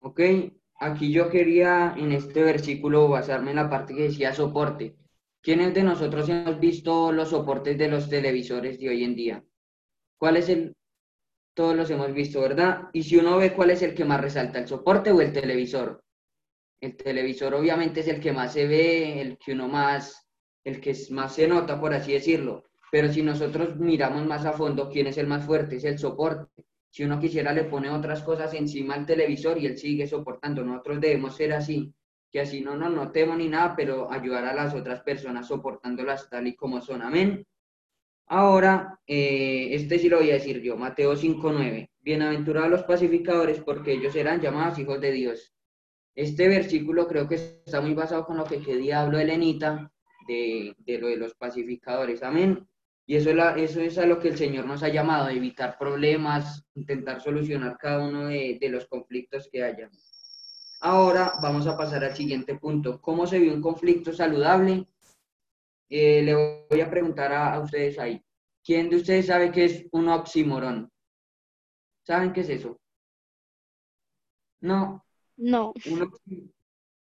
Ok, 0.00 0.20
aquí 0.76 1.12
yo 1.12 1.28
quería 1.28 1.94
en 1.96 2.12
este 2.12 2.42
versículo 2.42 3.08
basarme 3.08 3.50
en 3.50 3.56
la 3.56 3.68
parte 3.68 3.94
que 3.94 4.04
decía 4.04 4.34
soporte. 4.34 4.96
¿Quiénes 5.42 5.74
de 5.74 5.82
nosotros 5.82 6.28
hemos 6.28 6.58
visto 6.58 7.12
los 7.12 7.30
soportes 7.30 7.78
de 7.78 7.88
los 7.88 8.08
televisores 8.08 8.78
de 8.78 8.88
hoy 8.88 9.04
en 9.04 9.14
día? 9.14 9.44
¿Cuál 10.18 10.36
es 10.38 10.48
el 10.48 10.74
todos 11.60 11.76
los 11.76 11.90
hemos 11.90 12.14
visto, 12.14 12.40
¿verdad? 12.40 12.88
Y 12.90 13.02
si 13.02 13.18
uno 13.18 13.36
ve 13.36 13.52
cuál 13.52 13.68
es 13.68 13.82
el 13.82 13.94
que 13.94 14.06
más 14.06 14.18
resalta, 14.18 14.58
el 14.58 14.66
soporte 14.66 15.12
o 15.12 15.20
el 15.20 15.30
televisor. 15.30 16.02
El 16.80 16.96
televisor 16.96 17.52
obviamente 17.52 18.00
es 18.00 18.08
el 18.08 18.18
que 18.18 18.32
más 18.32 18.54
se 18.54 18.66
ve, 18.66 19.20
el 19.20 19.36
que 19.36 19.52
uno 19.52 19.68
más, 19.68 20.26
el 20.64 20.80
que 20.80 20.96
más 21.10 21.34
se 21.34 21.46
nota, 21.46 21.78
por 21.78 21.92
así 21.92 22.14
decirlo. 22.14 22.64
Pero 22.90 23.12
si 23.12 23.22
nosotros 23.22 23.76
miramos 23.76 24.24
más 24.24 24.46
a 24.46 24.54
fondo, 24.54 24.88
¿quién 24.88 25.08
es 25.08 25.18
el 25.18 25.26
más 25.26 25.44
fuerte? 25.44 25.76
Es 25.76 25.84
el 25.84 25.98
soporte. 25.98 26.64
Si 26.88 27.04
uno 27.04 27.20
quisiera, 27.20 27.52
le 27.52 27.64
pone 27.64 27.90
otras 27.90 28.22
cosas 28.22 28.54
encima 28.54 28.94
al 28.94 29.04
televisor 29.04 29.58
y 29.58 29.66
él 29.66 29.76
sigue 29.76 30.06
soportando. 30.06 30.64
Nosotros 30.64 30.98
debemos 30.98 31.36
ser 31.36 31.52
así, 31.52 31.92
que 32.32 32.40
así 32.40 32.62
no 32.62 32.74
nos 32.74 32.90
notemos 32.90 33.36
ni 33.36 33.48
nada, 33.48 33.76
pero 33.76 34.10
ayudar 34.10 34.46
a 34.46 34.54
las 34.54 34.74
otras 34.74 35.02
personas 35.02 35.46
soportándolas 35.46 36.30
tal 36.30 36.46
y 36.46 36.56
como 36.56 36.80
son. 36.80 37.02
Amén. 37.02 37.46
Ahora, 38.32 39.00
eh, 39.08 39.70
este 39.72 39.98
sí 39.98 40.08
lo 40.08 40.18
voy 40.18 40.30
a 40.30 40.34
decir 40.34 40.62
yo, 40.62 40.76
Mateo 40.76 41.16
5.9. 41.16 41.90
Bienaventurados 41.98 42.70
los 42.70 42.84
pacificadores 42.84 43.58
porque 43.58 43.94
ellos 43.94 44.12
serán 44.12 44.40
llamados 44.40 44.78
hijos 44.78 45.00
de 45.00 45.10
Dios. 45.10 45.52
Este 46.14 46.46
versículo 46.46 47.08
creo 47.08 47.26
que 47.26 47.34
está 47.34 47.80
muy 47.80 47.92
basado 47.92 48.24
con 48.24 48.36
lo 48.36 48.44
que 48.44 48.94
hablo 48.94 49.18
Elenita 49.18 49.90
de, 50.28 50.76
de 50.78 50.98
lo 50.98 51.08
de 51.08 51.16
los 51.16 51.34
pacificadores. 51.34 52.22
Amén. 52.22 52.68
Y 53.04 53.16
eso 53.16 53.30
es, 53.30 53.34
la, 53.34 53.56
eso 53.56 53.80
es 53.80 53.98
a 53.98 54.06
lo 54.06 54.20
que 54.20 54.28
el 54.28 54.38
Señor 54.38 54.64
nos 54.64 54.84
ha 54.84 54.88
llamado, 54.88 55.28
evitar 55.28 55.76
problemas, 55.76 56.64
intentar 56.76 57.20
solucionar 57.20 57.76
cada 57.78 58.06
uno 58.06 58.28
de, 58.28 58.60
los 58.70 58.86
conflictos 58.86 59.48
que 59.50 59.64
haya. 59.64 59.90
Ahora 60.82 61.32
vamos 61.42 61.66
a 61.66 61.76
pasar 61.76 62.04
al 62.04 62.14
siguiente 62.14 62.54
punto. 62.54 63.00
¿Cómo 63.00 63.26
se 63.26 63.40
ve 63.40 63.52
un 63.52 63.60
conflicto 63.60 64.12
saludable? 64.12 64.86
Eh, 65.90 66.22
le 66.22 66.34
voy 66.70 66.80
a 66.80 66.88
preguntar 66.88 67.32
a, 67.32 67.52
a, 67.52 67.60
ustedes 67.60 67.98
ahí. 67.98 68.22
¿Quién 68.64 68.88
de 68.88 68.96
ustedes 68.96 69.26
sabe 69.26 69.50
qué 69.50 69.64
es 69.64 69.86
un 69.90 70.08
oxímoron? 70.08 70.90
¿Saben 72.06 72.32
qué 72.32 72.42
es 72.42 72.48
eso? 72.48 72.78
No. 74.60 75.04
No. 75.36 75.72
Un, 75.86 76.52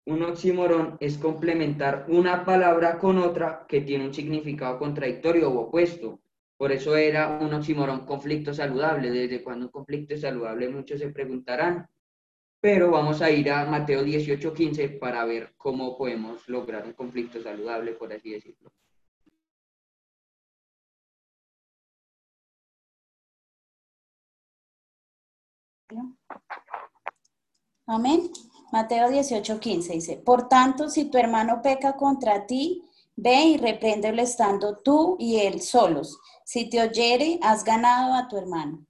un 0.06 0.22
oxímoron 0.22 0.98
es 1.00 1.16
complementar 1.16 2.04
una 2.08 2.44
palabra 2.44 2.98
con 2.98 3.18
otra 3.18 3.64
que 3.66 3.80
tiene 3.80 4.04
un 4.06 4.12
significado 4.12 4.78
contradictorio 4.78 5.50
o 5.50 5.60
opuesto. 5.60 6.20
Por 6.58 6.72
eso 6.72 6.94
era 6.96 7.38
un 7.38 7.54
oxímoron 7.54 8.04
conflicto 8.04 8.52
saludable. 8.52 9.10
Desde 9.10 9.42
cuando 9.42 9.66
un 9.66 9.72
conflicto 9.72 10.14
es 10.14 10.20
saludable, 10.20 10.68
muchos 10.68 11.00
se 11.00 11.08
preguntarán. 11.08 11.88
Pero 12.64 12.90
vamos 12.90 13.21
a 13.21 13.30
ir 13.30 13.50
a 13.50 13.66
Mateo 13.66 14.02
18:15 14.02 14.88
para 14.88 15.23
ver 15.26 15.52
cómo 15.59 15.99
podemos 15.99 16.49
lograr 16.49 16.87
un 16.87 16.94
conflicto 16.94 17.42
saludable, 17.42 17.92
por 17.92 18.11
así 18.11 18.30
decirlo. 18.30 18.73
Amén. 27.87 28.30
Mateo 28.73 29.11
18:15 29.11 29.92
dice, 29.92 30.16
por 30.16 30.49
tanto, 30.49 30.88
si 30.88 31.11
tu 31.11 31.18
hermano 31.18 31.61
peca 31.61 31.99
contra 31.99 32.47
ti, 32.47 32.83
ve 33.14 33.44
y 33.44 33.56
repréndelo 33.59 34.23
estando 34.23 34.78
tú 34.78 35.16
y 35.18 35.37
él 35.37 35.61
solos. 35.61 36.18
Si 36.47 36.71
te 36.71 36.80
oyere, 36.80 37.38
has 37.42 37.62
ganado 37.62 38.14
a 38.14 38.26
tu 38.26 38.38
hermano. 38.38 38.87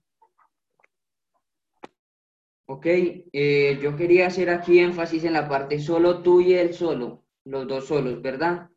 Ok, 2.67 2.85
eh, 2.87 3.79
yo 3.79 3.95
quería 3.95 4.25
hacer 4.25 4.49
aquí 4.49 4.79
énfasis 4.79 5.23
en 5.23 5.33
la 5.33 5.47
parte 5.47 5.77
solo 5.79 6.23
tú 6.23 6.41
y 6.41 6.55
él 6.55 6.73
solo, 6.73 7.23
los 7.43 7.67
dos 7.67 7.85
solos, 7.85 8.23
¿verdad? 8.23 8.69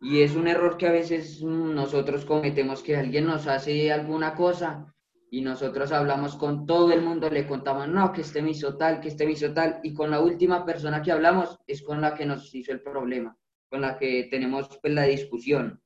Y 0.00 0.22
es 0.22 0.34
un 0.34 0.48
error 0.48 0.76
que 0.76 0.88
a 0.88 0.92
veces 0.92 1.42
nosotros 1.42 2.24
cometemos, 2.24 2.82
que 2.82 2.96
alguien 2.96 3.26
nos 3.26 3.46
hace 3.46 3.92
alguna 3.92 4.34
cosa 4.34 4.92
y 5.30 5.42
nosotros 5.42 5.92
hablamos 5.92 6.34
con 6.34 6.66
todo 6.66 6.92
el 6.92 7.02
mundo, 7.02 7.30
le 7.30 7.46
contamos, 7.46 7.88
no, 7.88 8.12
que 8.12 8.22
este 8.22 8.42
me 8.42 8.50
hizo 8.50 8.76
tal, 8.76 9.00
que 9.00 9.08
este 9.08 9.24
me 9.26 9.32
hizo 9.32 9.52
tal, 9.52 9.78
y 9.84 9.94
con 9.94 10.10
la 10.10 10.20
última 10.20 10.64
persona 10.64 11.00
que 11.00 11.12
hablamos 11.12 11.56
es 11.68 11.82
con 11.82 12.00
la 12.00 12.14
que 12.14 12.26
nos 12.26 12.52
hizo 12.52 12.72
el 12.72 12.80
problema, 12.80 13.36
con 13.68 13.80
la 13.80 13.96
que 13.96 14.26
tenemos 14.28 14.68
pues, 14.82 14.92
la 14.92 15.04
discusión. 15.04 15.80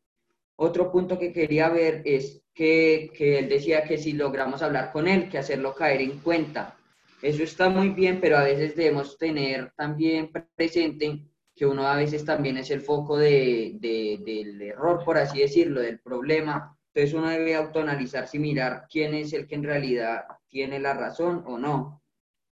Otro 0.57 0.91
punto 0.91 1.19
que 1.19 1.33
quería 1.33 1.69
ver 1.69 2.01
es 2.07 2.43
que, 2.55 3.11
que 3.15 3.39
él 3.39 3.49
decía 3.51 3.85
que 3.85 3.99
si 3.99 4.13
logramos 4.15 4.63
hablar 4.63 4.93
con 4.93 5.09
él, 5.09 5.29
que 5.29 5.39
hacerlo 5.39 5.75
caer 5.75 6.01
en 6.01 6.19
cuenta. 6.21 6.77
Eso 7.23 7.43
está 7.43 7.69
muy 7.69 7.91
bien, 7.91 8.19
pero 8.21 8.39
a 8.39 8.45
veces 8.45 8.75
debemos 8.75 9.19
tener 9.19 9.73
también 9.77 10.31
presente 10.57 11.27
que 11.55 11.67
uno 11.67 11.87
a 11.87 11.97
veces 11.97 12.25
también 12.25 12.57
es 12.57 12.71
el 12.71 12.81
foco 12.81 13.19
de, 13.19 13.77
de, 13.79 14.19
del 14.25 14.63
error, 14.63 15.05
por 15.05 15.19
así 15.19 15.41
decirlo, 15.41 15.81
del 15.81 16.01
problema. 16.01 16.75
Entonces 16.95 17.15
uno 17.15 17.29
debe 17.29 17.55
autoanalizarse 17.55 18.39
y 18.39 18.41
mirar 18.41 18.87
quién 18.91 19.15
es 19.15 19.35
el 19.35 19.47
que 19.47 19.57
en 19.57 19.65
realidad 19.65 20.25
tiene 20.49 20.81
la 20.81 20.95
razón 20.95 21.45
o 21.47 21.59
no. 21.59 22.03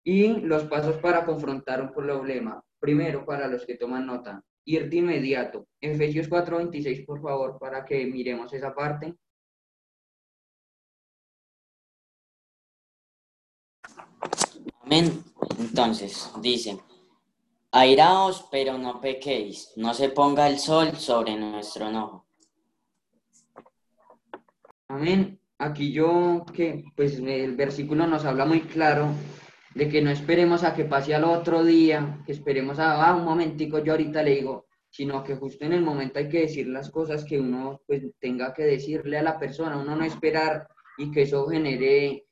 Y 0.02 0.40
los 0.40 0.64
pasos 0.64 0.96
para 0.96 1.24
confrontar 1.24 1.80
un 1.80 1.92
problema. 1.92 2.62
Primero, 2.80 3.24
para 3.24 3.46
los 3.46 3.64
que 3.64 3.76
toman 3.76 4.06
nota, 4.06 4.42
ir 4.64 4.92
inmediato. 4.92 5.68
Efesios 5.80 6.28
4:26, 6.28 7.06
por 7.06 7.22
favor, 7.22 7.58
para 7.58 7.84
que 7.84 8.04
miremos 8.06 8.52
esa 8.52 8.74
parte. 8.74 9.14
Amén. 14.86 15.24
Entonces, 15.58 16.30
dice, 16.40 16.78
airaos, 17.72 18.46
pero 18.52 18.78
no 18.78 19.00
pequéis, 19.00 19.72
no 19.74 19.92
se 19.92 20.10
ponga 20.10 20.48
el 20.48 20.60
sol 20.60 20.96
sobre 20.96 21.34
nuestro 21.34 21.88
enojo. 21.88 22.24
Amén. 24.86 25.40
Aquí 25.58 25.92
yo, 25.92 26.46
que 26.54 26.84
pues 26.94 27.18
el 27.18 27.56
versículo 27.56 28.06
nos 28.06 28.24
habla 28.24 28.44
muy 28.44 28.60
claro 28.60 29.08
de 29.74 29.88
que 29.88 30.00
no 30.02 30.10
esperemos 30.10 30.62
a 30.62 30.72
que 30.72 30.84
pase 30.84 31.16
al 31.16 31.24
otro 31.24 31.64
día, 31.64 32.22
que 32.24 32.30
esperemos 32.30 32.78
a, 32.78 33.08
ah, 33.08 33.16
un 33.16 33.24
momentico, 33.24 33.80
yo 33.80 33.92
ahorita 33.92 34.22
le 34.22 34.36
digo, 34.36 34.66
sino 34.88 35.24
que 35.24 35.34
justo 35.34 35.64
en 35.64 35.72
el 35.72 35.82
momento 35.82 36.20
hay 36.20 36.28
que 36.28 36.42
decir 36.42 36.68
las 36.68 36.90
cosas 36.90 37.24
que 37.24 37.40
uno 37.40 37.80
pues 37.88 38.04
tenga 38.20 38.54
que 38.54 38.62
decirle 38.62 39.18
a 39.18 39.22
la 39.22 39.36
persona, 39.36 39.78
uno 39.78 39.96
no 39.96 40.04
esperar 40.04 40.68
y 40.96 41.10
que 41.10 41.22
eso 41.22 41.48
genere 41.48 42.25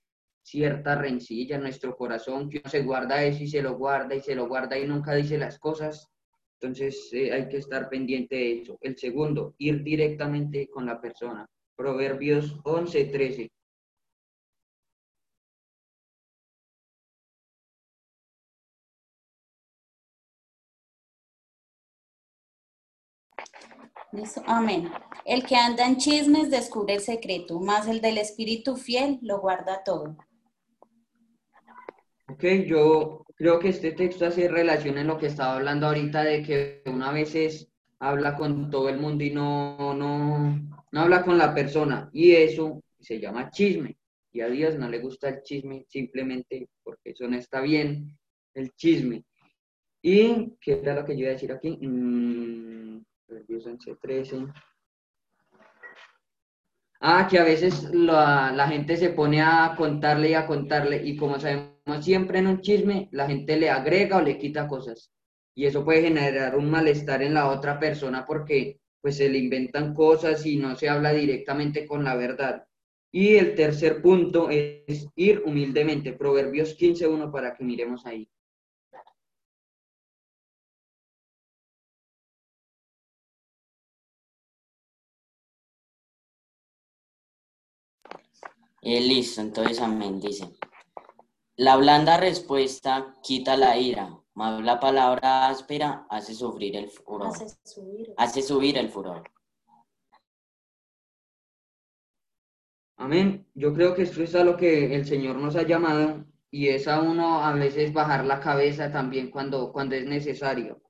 cierta 0.44 0.94
rencilla 0.94 1.56
en 1.56 1.62
nuestro 1.62 1.96
corazón, 1.96 2.50
que 2.50 2.62
se 2.68 2.82
guarda 2.82 3.24
eso 3.24 3.42
y 3.42 3.48
se 3.48 3.62
lo 3.62 3.76
guarda 3.76 4.14
y 4.14 4.20
se 4.20 4.34
lo 4.34 4.46
guarda 4.46 4.78
y 4.78 4.86
nunca 4.86 5.14
dice 5.14 5.38
las 5.38 5.58
cosas. 5.58 6.10
Entonces 6.60 7.08
eh, 7.12 7.32
hay 7.32 7.48
que 7.48 7.56
estar 7.56 7.88
pendiente 7.88 8.36
de 8.36 8.60
eso. 8.60 8.78
El 8.80 8.96
segundo, 8.96 9.54
ir 9.58 9.82
directamente 9.82 10.68
con 10.68 10.86
la 10.86 11.00
persona. 11.00 11.46
Proverbios 11.76 12.60
11, 12.62 13.06
13. 13.06 13.50
Listo. 24.12 24.42
Amén. 24.46 24.92
El 25.24 25.44
que 25.44 25.56
anda 25.56 25.86
en 25.86 25.96
chismes 25.96 26.50
descubre 26.50 26.94
el 26.94 27.00
secreto, 27.00 27.58
más 27.58 27.88
el 27.88 28.00
del 28.00 28.18
espíritu 28.18 28.76
fiel 28.76 29.18
lo 29.22 29.40
guarda 29.40 29.82
todo. 29.82 30.16
Ok, 32.26 32.44
yo 32.66 33.24
creo 33.36 33.58
que 33.58 33.68
este 33.68 33.92
texto 33.92 34.26
hace 34.26 34.48
relación 34.48 34.96
en 34.96 35.08
lo 35.08 35.18
que 35.18 35.26
estaba 35.26 35.56
hablando 35.56 35.86
ahorita 35.86 36.24
de 36.24 36.42
que 36.42 36.82
una 36.86 37.12
veces 37.12 37.68
habla 37.98 38.34
con 38.36 38.70
todo 38.70 38.88
el 38.88 38.98
mundo 38.98 39.24
y 39.24 39.30
no, 39.30 39.94
no, 39.94 40.58
no 40.90 41.00
habla 41.00 41.22
con 41.22 41.36
la 41.36 41.54
persona. 41.54 42.08
Y 42.12 42.32
eso 42.32 42.82
se 42.98 43.20
llama 43.20 43.50
chisme. 43.50 43.98
Y 44.32 44.40
a 44.40 44.48
Dios 44.48 44.76
no 44.76 44.88
le 44.88 45.00
gusta 45.00 45.28
el 45.28 45.42
chisme 45.42 45.84
simplemente 45.88 46.68
porque 46.82 47.10
eso 47.10 47.28
no 47.28 47.36
está 47.36 47.60
bien, 47.60 48.18
el 48.54 48.72
chisme. 48.72 49.24
¿Y 50.02 50.54
qué 50.60 50.80
era 50.82 50.94
lo 50.94 51.04
que 51.04 51.14
yo 51.14 51.20
iba 51.20 51.30
a 51.30 51.32
decir 51.34 51.52
aquí? 51.52 51.78
Mm, 51.80 53.04
Proverbios 53.26 53.66
11, 53.66 53.96
13. 54.00 54.46
Ah, 57.00 57.28
que 57.30 57.38
a 57.38 57.44
veces 57.44 57.90
la, 57.92 58.50
la, 58.52 58.66
gente 58.68 58.96
se 58.96 59.10
pone 59.10 59.42
a 59.42 59.74
contarle 59.76 60.30
y 60.30 60.34
a 60.34 60.46
contarle 60.46 61.04
y 61.04 61.16
como 61.16 61.38
sabemos 61.38 61.73
siempre 62.00 62.38
en 62.38 62.46
un 62.46 62.60
chisme, 62.60 63.08
la 63.12 63.26
gente 63.26 63.56
le 63.56 63.70
agrega 63.70 64.18
o 64.18 64.22
le 64.22 64.38
quita 64.38 64.66
cosas. 64.66 65.10
Y 65.54 65.66
eso 65.66 65.84
puede 65.84 66.02
generar 66.02 66.56
un 66.56 66.70
malestar 66.70 67.22
en 67.22 67.34
la 67.34 67.48
otra 67.48 67.78
persona 67.78 68.26
porque 68.26 68.80
pues 69.00 69.18
se 69.18 69.28
le 69.28 69.38
inventan 69.38 69.94
cosas 69.94 70.44
y 70.46 70.56
no 70.56 70.76
se 70.76 70.88
habla 70.88 71.12
directamente 71.12 71.86
con 71.86 72.04
la 72.04 72.16
verdad. 72.16 72.66
Y 73.12 73.36
el 73.36 73.54
tercer 73.54 74.02
punto 74.02 74.48
es 74.50 75.06
ir 75.14 75.42
humildemente. 75.44 76.14
Proverbios 76.14 76.74
15.1 76.74 77.30
para 77.30 77.54
que 77.54 77.64
miremos 77.64 78.06
ahí. 78.06 78.28
Eh, 88.82 89.00
listo, 89.00 89.40
entonces 89.40 89.80
amén, 89.80 90.20
dice. 90.20 90.44
La 91.56 91.76
blanda 91.76 92.16
respuesta 92.16 93.14
quita 93.22 93.56
la 93.56 93.76
ira, 93.76 94.18
más 94.34 94.60
la 94.62 94.80
palabra 94.80 95.46
áspera 95.46 96.04
hace 96.10 96.34
sufrir 96.34 96.74
el 96.74 96.88
furor. 96.88 97.28
Hace 97.28 97.48
subir. 97.62 98.12
Hace 98.16 98.42
subir 98.42 98.76
el 98.76 98.88
furor. 98.88 99.22
Amén. 102.96 103.46
Yo 103.54 103.72
creo 103.72 103.94
que 103.94 104.02
esto 104.02 104.22
es 104.24 104.34
a 104.34 104.42
lo 104.42 104.56
que 104.56 104.96
el 104.96 105.06
Señor 105.06 105.36
nos 105.36 105.54
ha 105.54 105.62
llamado 105.62 106.24
y 106.50 106.68
es 106.68 106.88
a 106.88 107.00
uno 107.00 107.44
a 107.44 107.52
veces 107.52 107.92
bajar 107.92 108.24
la 108.24 108.40
cabeza 108.40 108.90
también 108.90 109.30
cuando, 109.30 109.72
cuando 109.72 109.94
es 109.94 110.06
necesario. 110.06 110.82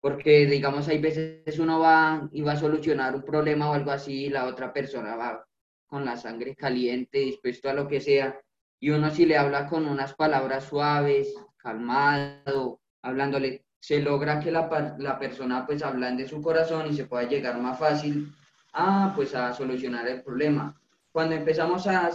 Porque, 0.00 0.46
digamos, 0.46 0.88
hay 0.88 0.98
veces 0.98 1.58
uno 1.60 1.78
va 1.78 2.28
y 2.32 2.42
va 2.42 2.52
a 2.52 2.56
solucionar 2.56 3.14
un 3.14 3.22
problema 3.22 3.70
o 3.70 3.74
algo 3.74 3.92
así 3.92 4.26
y 4.26 4.30
la 4.30 4.46
otra 4.46 4.72
persona 4.72 5.14
va 5.14 5.46
con 5.86 6.04
la 6.04 6.16
sangre 6.16 6.56
caliente, 6.56 7.18
dispuesto 7.18 7.70
a 7.70 7.74
lo 7.74 7.86
que 7.86 8.00
sea. 8.00 8.40
Y 8.80 8.90
uno 8.90 9.10
si 9.10 9.26
le 9.26 9.36
habla 9.36 9.66
con 9.66 9.86
unas 9.86 10.14
palabras 10.14 10.64
suaves, 10.64 11.34
calmado, 11.56 12.80
hablándole, 13.02 13.64
se 13.80 14.00
logra 14.00 14.40
que 14.40 14.50
la, 14.50 14.96
la 14.98 15.18
persona 15.18 15.66
pues 15.66 15.82
de 16.16 16.28
su 16.28 16.40
corazón 16.42 16.86
y 16.88 16.94
se 16.94 17.06
pueda 17.06 17.28
llegar 17.28 17.60
más 17.60 17.78
fácil 17.78 18.32
a, 18.72 19.12
pues, 19.14 19.34
a 19.34 19.52
solucionar 19.52 20.06
el 20.08 20.22
problema. 20.22 20.80
Cuando 21.10 21.34
empezamos 21.34 21.86
a, 21.86 22.10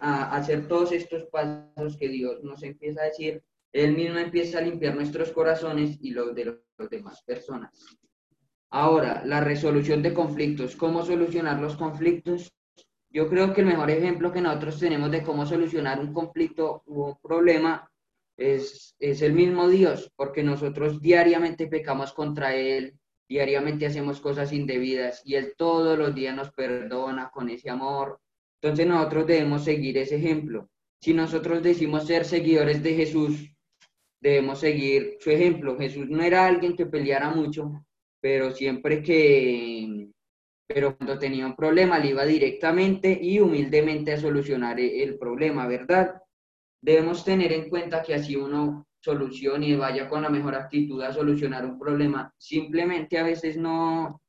a 0.00 0.36
hacer 0.36 0.68
todos 0.68 0.92
estos 0.92 1.24
pasos 1.26 1.96
que 1.98 2.08
Dios 2.08 2.42
nos 2.42 2.62
empieza 2.62 3.02
a 3.02 3.06
decir, 3.06 3.42
Él 3.72 3.94
mismo 3.94 4.18
empieza 4.18 4.58
a 4.58 4.62
limpiar 4.62 4.94
nuestros 4.94 5.32
corazones 5.32 5.98
y 6.00 6.10
los 6.10 6.34
de 6.34 6.44
las 6.44 6.90
demás 6.90 7.22
personas. 7.24 7.98
Ahora, 8.70 9.22
la 9.24 9.40
resolución 9.40 10.02
de 10.02 10.14
conflictos. 10.14 10.76
¿Cómo 10.76 11.04
solucionar 11.04 11.58
los 11.60 11.76
conflictos? 11.76 12.52
Yo 13.10 13.28
creo 13.28 13.54
que 13.54 13.62
el 13.62 13.66
mejor 13.66 13.90
ejemplo 13.90 14.32
que 14.32 14.40
nosotros 14.40 14.78
tenemos 14.78 15.10
de 15.10 15.22
cómo 15.22 15.46
solucionar 15.46 15.98
un 16.00 16.12
conflicto 16.12 16.82
o 16.86 17.06
un 17.08 17.16
problema 17.22 17.90
es, 18.36 18.94
es 18.98 19.22
el 19.22 19.32
mismo 19.32 19.68
Dios, 19.68 20.12
porque 20.14 20.42
nosotros 20.42 21.00
diariamente 21.00 21.66
pecamos 21.66 22.12
contra 22.12 22.54
Él, 22.54 22.98
diariamente 23.28 23.86
hacemos 23.86 24.20
cosas 24.20 24.52
indebidas 24.52 25.22
y 25.24 25.34
Él 25.34 25.54
todos 25.56 25.98
los 25.98 26.14
días 26.14 26.36
nos 26.36 26.50
perdona 26.52 27.30
con 27.30 27.48
ese 27.48 27.70
amor. 27.70 28.20
Entonces 28.60 28.86
nosotros 28.86 29.26
debemos 29.26 29.64
seguir 29.64 29.98
ese 29.98 30.16
ejemplo. 30.16 30.68
Si 31.00 31.14
nosotros 31.14 31.62
decimos 31.62 32.06
ser 32.06 32.24
seguidores 32.24 32.82
de 32.82 32.94
Jesús, 32.94 33.52
debemos 34.20 34.60
seguir 34.60 35.16
su 35.20 35.30
ejemplo. 35.30 35.78
Jesús 35.78 36.08
no 36.08 36.22
era 36.22 36.46
alguien 36.46 36.76
que 36.76 36.86
peleara 36.86 37.30
mucho, 37.30 37.84
pero 38.20 38.50
siempre 38.50 39.02
que, 39.02 39.97
pero 40.68 40.96
cuando 40.96 41.18
tenía 41.18 41.46
un 41.46 41.56
problema 41.56 41.98
le 41.98 42.08
iba 42.08 42.24
directamente 42.26 43.18
y 43.20 43.40
humildemente 43.40 44.12
a 44.12 44.20
solucionar 44.20 44.78
e-, 44.78 45.02
el 45.02 45.18
problema, 45.18 45.66
¿verdad? 45.66 46.22
Debemos 46.80 47.24
tener 47.24 47.52
en 47.52 47.68
cuenta 47.70 48.02
que 48.02 48.14
así 48.14 48.36
uno 48.36 48.86
solucione 49.00 49.68
y 49.68 49.76
vaya 49.76 50.08
con 50.08 50.22
la 50.22 50.28
mejor 50.28 50.54
actitud 50.54 51.02
a 51.02 51.12
solucionar 51.12 51.64
un 51.64 51.78
problema. 51.78 52.32
Simplemente 52.36 53.18
a 53.18 53.24
veces 53.24 53.56
no, 53.56 54.20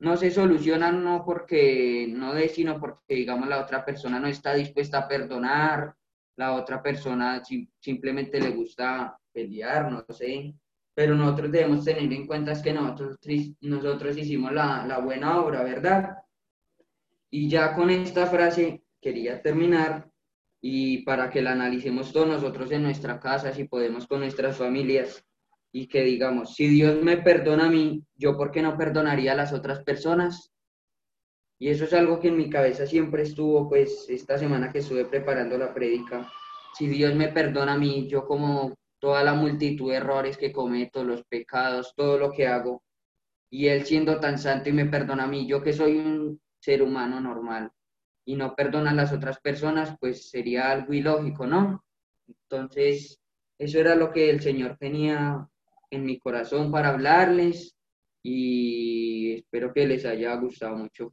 no 0.00 0.16
se 0.16 0.30
soluciona 0.30 0.90
no 0.90 1.24
porque 1.24 2.06
no 2.08 2.32
de, 2.32 2.48
sino 2.48 2.80
porque, 2.80 3.14
digamos, 3.14 3.48
la 3.48 3.60
otra 3.60 3.84
persona 3.84 4.18
no 4.18 4.28
está 4.28 4.54
dispuesta 4.54 5.00
a 5.00 5.08
perdonar, 5.08 5.94
la 6.36 6.54
otra 6.54 6.82
persona 6.82 7.42
simplemente 7.78 8.40
le 8.40 8.50
gusta 8.50 9.18
pelear, 9.32 9.92
no 9.92 10.04
sé 10.08 10.54
pero 10.94 11.14
nosotros 11.14 11.50
debemos 11.50 11.84
tener 11.84 12.12
en 12.12 12.26
cuenta 12.26 12.60
que 12.60 12.72
nosotros, 12.72 13.18
nosotros 13.60 14.16
hicimos 14.16 14.52
la, 14.52 14.86
la 14.86 14.98
buena 14.98 15.40
obra, 15.40 15.62
¿verdad? 15.62 16.18
Y 17.30 17.48
ya 17.48 17.74
con 17.74 17.90
esta 17.90 18.26
frase 18.26 18.82
quería 19.00 19.40
terminar 19.40 20.10
y 20.60 20.98
para 21.04 21.30
que 21.30 21.42
la 21.42 21.52
analicemos 21.52 22.12
todos 22.12 22.28
nosotros 22.28 22.70
en 22.70 22.82
nuestra 22.82 23.18
casa, 23.18 23.52
si 23.52 23.64
podemos 23.64 24.06
con 24.06 24.20
nuestras 24.20 24.56
familias, 24.56 25.24
y 25.72 25.86
que 25.88 26.02
digamos, 26.02 26.54
si 26.54 26.68
Dios 26.68 27.02
me 27.02 27.16
perdona 27.16 27.66
a 27.66 27.70
mí, 27.70 28.04
¿yo 28.14 28.36
por 28.36 28.50
qué 28.52 28.60
no 28.60 28.76
perdonaría 28.76 29.32
a 29.32 29.36
las 29.36 29.52
otras 29.52 29.82
personas? 29.82 30.52
Y 31.58 31.70
eso 31.70 31.84
es 31.84 31.92
algo 31.94 32.20
que 32.20 32.28
en 32.28 32.36
mi 32.36 32.50
cabeza 32.50 32.86
siempre 32.86 33.22
estuvo, 33.22 33.68
pues 33.68 34.06
esta 34.10 34.38
semana 34.38 34.70
que 34.70 34.80
estuve 34.80 35.06
preparando 35.06 35.56
la 35.56 35.72
prédica. 35.72 36.30
Si 36.74 36.88
Dios 36.88 37.14
me 37.14 37.28
perdona 37.28 37.74
a 37.74 37.78
mí, 37.78 38.06
yo 38.08 38.26
como 38.26 38.74
toda 39.02 39.24
la 39.24 39.34
multitud 39.34 39.90
de 39.90 39.96
errores 39.96 40.38
que 40.38 40.52
cometo, 40.52 41.02
los 41.02 41.24
pecados, 41.24 41.92
todo 41.96 42.18
lo 42.18 42.30
que 42.30 42.46
hago. 42.46 42.84
Y 43.50 43.66
Él 43.66 43.84
siendo 43.84 44.20
tan 44.20 44.38
santo 44.38 44.68
y 44.68 44.72
me 44.72 44.86
perdona 44.86 45.24
a 45.24 45.26
mí, 45.26 45.44
yo 45.48 45.60
que 45.60 45.72
soy 45.72 45.96
un 45.96 46.40
ser 46.60 46.82
humano 46.82 47.20
normal 47.20 47.72
y 48.24 48.36
no 48.36 48.54
perdona 48.54 48.92
a 48.92 48.94
las 48.94 49.12
otras 49.12 49.40
personas, 49.40 49.96
pues 49.98 50.30
sería 50.30 50.70
algo 50.70 50.92
ilógico, 50.92 51.48
¿no? 51.48 51.84
Entonces, 52.28 53.20
eso 53.58 53.80
era 53.80 53.96
lo 53.96 54.12
que 54.12 54.30
el 54.30 54.40
Señor 54.40 54.76
tenía 54.78 55.48
en 55.90 56.04
mi 56.04 56.20
corazón 56.20 56.70
para 56.70 56.90
hablarles 56.90 57.76
y 58.22 59.34
espero 59.34 59.72
que 59.74 59.84
les 59.84 60.04
haya 60.04 60.32
gustado 60.36 60.76
mucho. 60.76 61.12